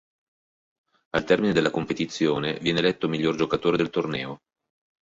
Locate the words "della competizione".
1.53-2.57